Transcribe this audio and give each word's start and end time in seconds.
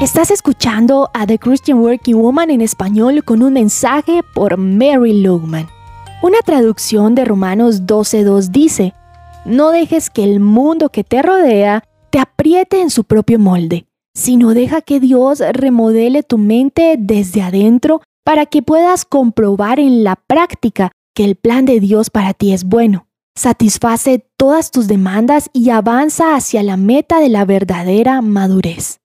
Estás 0.00 0.30
escuchando 0.30 1.10
a 1.12 1.26
The 1.26 1.38
Christian 1.38 1.80
Working 1.80 2.16
Woman 2.16 2.48
en 2.48 2.62
español 2.62 3.22
con 3.22 3.42
un 3.42 3.52
mensaje 3.52 4.22
por 4.34 4.56
Mary 4.56 5.20
Lugman. 5.20 5.68
Una 6.22 6.38
traducción 6.38 7.14
de 7.14 7.26
Romanos 7.26 7.82
12.2 7.82 8.48
dice, 8.48 8.94
No 9.44 9.70
dejes 9.70 10.08
que 10.08 10.24
el 10.24 10.40
mundo 10.40 10.88
que 10.88 11.04
te 11.04 11.20
rodea 11.20 11.84
te 12.08 12.18
apriete 12.18 12.80
en 12.80 12.88
su 12.88 13.04
propio 13.04 13.38
molde, 13.38 13.84
sino 14.14 14.54
deja 14.54 14.80
que 14.80 15.00
Dios 15.00 15.42
remodele 15.52 16.22
tu 16.22 16.38
mente 16.38 16.94
desde 16.98 17.42
adentro 17.42 18.00
para 18.24 18.46
que 18.46 18.62
puedas 18.62 19.04
comprobar 19.04 19.78
en 19.78 20.02
la 20.02 20.16
práctica 20.16 20.92
que 21.14 21.24
el 21.24 21.36
plan 21.36 21.66
de 21.66 21.78
Dios 21.78 22.08
para 22.08 22.32
ti 22.32 22.54
es 22.54 22.64
bueno. 22.64 23.06
Satisface 23.36 24.24
todas 24.38 24.70
tus 24.70 24.88
demandas 24.88 25.50
y 25.52 25.68
avanza 25.68 26.36
hacia 26.36 26.62
la 26.62 26.78
meta 26.78 27.20
de 27.20 27.28
la 27.28 27.44
verdadera 27.44 28.22
madurez. 28.22 28.99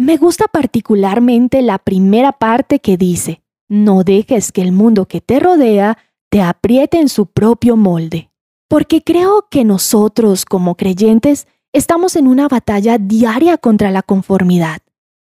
Me 0.00 0.16
gusta 0.16 0.46
particularmente 0.48 1.60
la 1.60 1.76
primera 1.76 2.32
parte 2.32 2.78
que 2.78 2.96
dice, 2.96 3.42
no 3.68 4.02
dejes 4.02 4.50
que 4.50 4.62
el 4.62 4.72
mundo 4.72 5.04
que 5.04 5.20
te 5.20 5.38
rodea 5.40 5.98
te 6.30 6.40
apriete 6.40 6.98
en 6.98 7.10
su 7.10 7.26
propio 7.26 7.76
molde. 7.76 8.30
Porque 8.66 9.02
creo 9.02 9.48
que 9.50 9.62
nosotros 9.62 10.46
como 10.46 10.74
creyentes 10.74 11.46
estamos 11.74 12.16
en 12.16 12.28
una 12.28 12.48
batalla 12.48 12.96
diaria 12.96 13.58
contra 13.58 13.90
la 13.90 14.00
conformidad. 14.00 14.78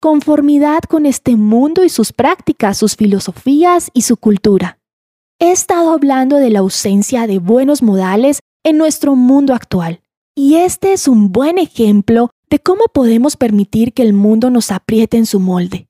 Conformidad 0.01 0.79
con 0.89 1.05
este 1.05 1.35
mundo 1.35 1.83
y 1.83 1.89
sus 1.89 2.11
prácticas, 2.11 2.75
sus 2.75 2.95
filosofías 2.95 3.91
y 3.93 4.01
su 4.01 4.17
cultura. 4.17 4.79
He 5.37 5.51
estado 5.51 5.91
hablando 5.91 6.37
de 6.37 6.49
la 6.49 6.59
ausencia 6.59 7.27
de 7.27 7.37
buenos 7.37 7.83
modales 7.83 8.39
en 8.63 8.79
nuestro 8.79 9.15
mundo 9.15 9.53
actual. 9.53 10.01
Y 10.33 10.55
este 10.55 10.93
es 10.93 11.07
un 11.07 11.31
buen 11.31 11.59
ejemplo 11.59 12.31
de 12.53 12.59
cómo 12.59 12.83
podemos 12.85 13.35
permitir 13.35 13.93
que 13.93 14.03
el 14.03 14.13
mundo 14.13 14.51
nos 14.51 14.71
apriete 14.71 15.17
en 15.17 15.25
su 15.25 15.39
molde. 15.39 15.87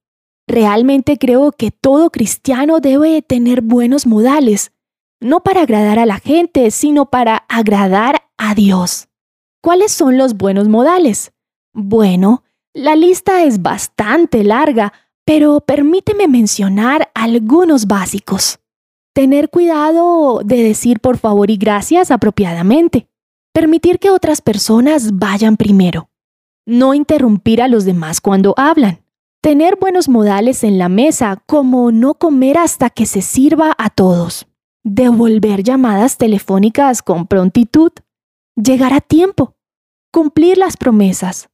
Realmente 0.48 1.18
creo 1.18 1.52
que 1.52 1.72
todo 1.72 2.10
cristiano 2.10 2.80
debe 2.80 3.22
tener 3.22 3.60
buenos 3.60 4.08
modales, 4.08 4.72
no 5.20 5.44
para 5.44 5.64
agradar 5.64 6.00
a 6.00 6.06
la 6.06 6.20
gente, 6.20 6.72
sino 6.72 7.10
para 7.10 7.44
agradar 7.50 8.30
a 8.38 8.56
Dios. 8.56 9.10
¿Cuáles 9.62 9.92
son 9.92 10.18
los 10.18 10.38
buenos 10.38 10.70
modales? 10.70 11.34
Bueno, 11.74 12.44
la 12.74 12.96
lista 12.96 13.44
es 13.44 13.62
bastante 13.62 14.46
larga, 14.46 14.94
pero 15.26 15.60
permíteme 15.60 16.30
mencionar 16.30 17.12
algunos 17.14 17.88
básicos. 17.88 18.60
Tener 19.14 19.50
cuidado 19.50 20.40
de 20.46 20.64
decir 20.64 21.02
por 21.02 21.18
favor 21.18 21.52
y 21.52 21.58
gracias 21.58 22.10
apropiadamente. 22.10 23.10
Permitir 23.52 24.00
que 24.00 24.12
otras 24.12 24.40
personas 24.40 25.18
vayan 25.18 25.58
primero. 25.58 26.08
No 26.66 26.94
interrumpir 26.94 27.62
a 27.62 27.68
los 27.68 27.86
demás 27.86 28.22
cuando 28.22 28.54
hablan. 28.58 29.04
Tener 29.42 29.78
buenos 29.80 30.08
modales 30.08 30.64
en 30.64 30.78
la 30.78 30.90
mesa, 30.90 31.44
como 31.46 31.92
no 31.92 32.14
comer 32.14 32.58
hasta 32.58 32.90
que 32.90 33.06
se 33.06 33.22
sirva 33.22 33.76
a 33.78 33.90
todos. 33.90 34.48
Devolver 34.84 35.64
llamadas 35.64 36.18
telefónicas 36.18 37.02
con 37.02 37.28
prontitud. 37.28 37.92
Llegar 38.56 38.94
a 38.94 39.02
tiempo. 39.02 39.56
Cumplir 40.12 40.58
las 40.58 40.78
promesas. 40.78 41.50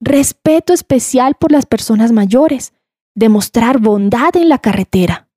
Respeto 0.00 0.72
especial 0.72 1.34
por 1.34 1.52
las 1.52 1.66
personas 1.66 2.12
mayores. 2.12 2.72
Demostrar 3.14 3.78
bondad 3.78 4.36
en 4.36 4.48
la 4.48 4.58
carretera 4.58 5.28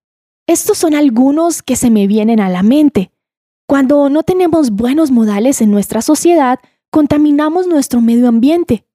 estos 0.52 0.78
son 0.78 0.96
algunos 0.96 1.64
que 1.64 1.78
se 1.78 1.90
me 1.90 2.08
vienen 2.08 2.42
a 2.42 2.50
la 2.50 2.62
mente. 2.62 3.12
Cuando 3.68 4.10
no 4.10 4.24
tenemos 4.24 4.72
buenos 4.72 5.10
modales 5.10 5.62
en 5.62 5.72
nuestra 5.72 6.02
sociedad, 6.02 6.60
contaminamos 6.90 7.68
nuestro 7.68 8.02
medio 8.02 8.28
ambiente. 8.28 8.86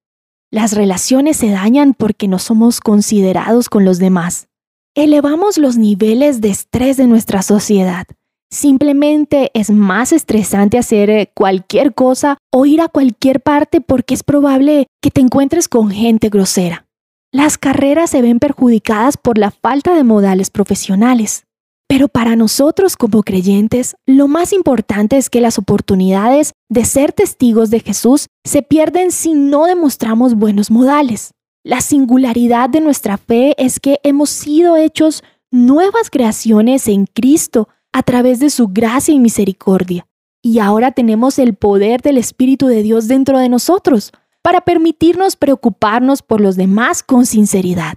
Las 0.57 0.73
relaciones 0.73 1.37
se 1.37 1.51
dañan 1.51 1.93
porque 1.93 2.29
no 2.29 2.39
somos 2.39 2.81
considerados 2.81 3.69
con 3.69 3.85
los 3.85 3.99
demás. 3.99 4.49
Elevamos 4.95 5.59
los 5.59 5.77
niveles 5.77 6.41
de 6.41 6.49
estrés 6.49 6.97
de 6.97 7.07
nuestra 7.07 7.43
sociedad. 7.43 8.07
Simplemente 8.51 9.51
es 9.53 9.71
más 9.71 10.15
estresante 10.15 10.79
hacer 10.79 11.11
eh, 11.11 11.31
cualquier 11.35 11.93
cosa 11.93 12.39
o 12.51 12.65
ir 12.65 12.81
a 12.81 12.89
cualquier 12.89 13.43
parte 13.43 13.83
porque 13.83 14.15
es 14.15 14.23
probable 14.23 14.87
que 15.03 15.11
te 15.11 15.21
encuentres 15.21 15.69
con 15.69 15.91
gente 15.91 16.31
grosera. 16.31 16.87
Las 17.33 17.59
carreras 17.59 18.09
se 18.09 18.23
ven 18.23 18.39
perjudicadas 18.39 19.19
por 19.19 19.37
la 19.37 19.51
falta 19.51 19.95
de 19.95 20.05
modales 20.05 20.49
profesionales. 20.49 21.46
Pero 21.89 22.09
para 22.09 22.35
nosotros 22.35 22.97
como 22.97 23.23
creyentes, 23.23 23.95
lo 24.07 24.27
más 24.27 24.53
importante 24.53 25.17
es 25.17 25.31
que 25.31 25.41
las 25.41 25.59
oportunidades 25.59 26.53
de 26.69 26.85
ser 26.85 27.13
testigos 27.13 27.71
de 27.71 27.81
Jesús 27.81 28.27
se 28.45 28.63
pierden 28.63 29.13
si 29.13 29.35
no 29.35 29.67
demostramos 29.67 30.35
buenos 30.35 30.71
modales. 30.71 31.33
La 31.63 31.81
singularidad 31.81 32.71
de 32.71 32.81
nuestra 32.81 33.17
fe 33.19 33.55
es 33.59 33.81
que 33.81 34.01
hemos 34.03 34.31
sido 34.31 34.77
hechos 34.77 35.23
nuevas 35.51 36.11
creaciones 36.11 36.89
en 36.89 37.07
Cristo 37.07 37.69
a 37.93 38.03
través 38.03 38.41
de 38.41 38.51
su 38.51 38.69
gracia 38.69 39.15
y 39.15 39.21
misericordia. 39.21 40.07
Y 40.43 40.59
ahora 40.59 40.93
tenemos 40.93 41.39
el 41.39 41.55
poder 41.55 42.03
del 42.03 42.19
Espíritu 42.19 42.67
de 42.67 42.83
Dios 42.83 43.09
dentro 43.09 43.39
de 43.39 43.49
nosotros 43.49 44.13
para 44.43 44.61
permitirnos 44.61 45.35
preocuparnos 45.35 46.23
por 46.23 46.41
los 46.41 46.57
demás 46.57 47.03
con 47.03 47.27
sinceridad. 47.27 47.95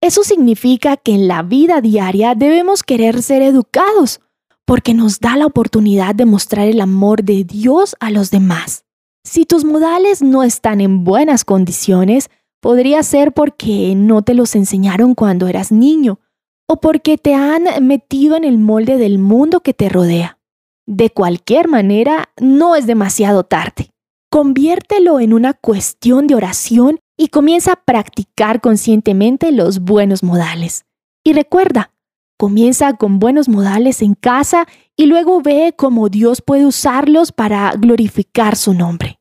Eso 0.00 0.24
significa 0.24 0.96
que 0.96 1.12
en 1.12 1.28
la 1.28 1.42
vida 1.42 1.80
diaria 1.80 2.34
debemos 2.34 2.82
querer 2.82 3.22
ser 3.22 3.42
educados, 3.42 4.20
porque 4.64 4.94
nos 4.94 5.20
da 5.20 5.36
la 5.36 5.46
oportunidad 5.46 6.14
de 6.14 6.24
mostrar 6.24 6.68
el 6.68 6.80
amor 6.80 7.22
de 7.22 7.44
Dios 7.44 7.96
a 8.00 8.10
los 8.10 8.30
demás. 8.30 8.84
Si 9.24 9.44
tus 9.44 9.64
modales 9.64 10.22
no 10.22 10.42
están 10.42 10.80
en 10.80 11.04
buenas 11.04 11.44
condiciones, 11.44 12.30
podría 12.60 13.02
ser 13.02 13.32
porque 13.32 13.94
no 13.94 14.22
te 14.22 14.34
los 14.34 14.54
enseñaron 14.54 15.14
cuando 15.14 15.48
eras 15.48 15.70
niño, 15.70 16.20
o 16.66 16.80
porque 16.80 17.18
te 17.18 17.34
han 17.34 17.64
metido 17.86 18.36
en 18.36 18.44
el 18.44 18.58
molde 18.58 18.96
del 18.96 19.18
mundo 19.18 19.60
que 19.60 19.74
te 19.74 19.88
rodea. 19.88 20.38
De 20.86 21.10
cualquier 21.10 21.68
manera, 21.68 22.30
no 22.40 22.74
es 22.74 22.86
demasiado 22.86 23.44
tarde. 23.44 23.90
Conviértelo 24.30 25.20
en 25.20 25.32
una 25.32 25.52
cuestión 25.52 26.26
de 26.26 26.36
oración 26.36 27.00
y 27.20 27.28
comienza 27.28 27.72
a 27.72 27.76
practicar 27.76 28.62
conscientemente 28.62 29.52
los 29.52 29.80
buenos 29.80 30.22
modales. 30.22 30.86
Y 31.22 31.34
recuerda, 31.34 31.92
comienza 32.38 32.94
con 32.94 33.18
buenos 33.18 33.46
modales 33.46 34.00
en 34.00 34.14
casa 34.14 34.66
y 34.96 35.04
luego 35.04 35.42
ve 35.42 35.74
cómo 35.76 36.08
Dios 36.08 36.40
puede 36.40 36.64
usarlos 36.64 37.30
para 37.30 37.72
glorificar 37.72 38.56
su 38.56 38.72
nombre. 38.72 39.20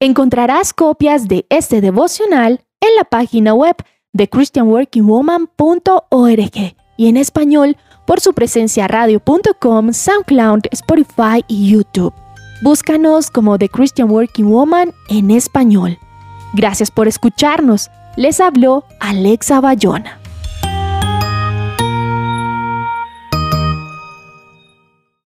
Encontrarás 0.00 0.72
copias 0.72 1.28
de 1.28 1.44
este 1.50 1.82
devocional 1.82 2.62
en 2.80 2.96
la 2.96 3.04
página 3.04 3.52
web 3.52 3.76
de 4.14 4.26
christianworkingwoman.org 4.26 6.76
y 6.96 7.08
en 7.08 7.18
español 7.18 7.76
por 8.06 8.20
su 8.20 8.32
presencia 8.32 8.88
radio.com, 8.88 9.92
SoundCloud, 9.92 10.60
Spotify 10.70 11.44
y 11.46 11.72
YouTube. 11.72 12.14
Búscanos 12.62 13.30
como 13.30 13.58
The 13.58 13.68
Christian 13.68 14.10
Working 14.10 14.50
Woman 14.50 14.94
en 15.10 15.30
español. 15.30 15.98
Gracias 16.54 16.92
por 16.92 17.08
escucharnos. 17.08 17.90
Les 18.16 18.38
habló 18.40 18.84
Alexa 19.00 19.60
Bayona. 19.60 20.20